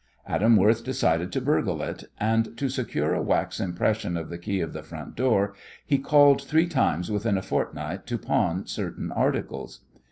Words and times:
Adam 0.25 0.57
Worth 0.57 0.83
decided 0.83 1.31
to 1.31 1.39
burgle 1.39 1.83
it, 1.83 2.05
and 2.19 2.57
to 2.57 2.69
secure 2.69 3.13
a 3.13 3.21
wax 3.21 3.59
impression 3.59 4.17
of 4.17 4.29
the 4.29 4.37
key 4.39 4.59
of 4.59 4.73
the 4.73 4.81
front 4.81 5.15
door 5.15 5.53
he 5.85 5.99
called 5.99 6.41
three 6.41 6.65
times 6.67 7.11
within 7.11 7.37
a 7.37 7.41
fortnight 7.43 8.07
to 8.07 8.17
pawn 8.17 8.65
certain 8.65 9.11
articles. 9.11 9.81